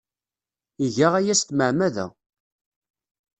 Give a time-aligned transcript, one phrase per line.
[0.85, 2.05] Iga aya s tmeɛmada.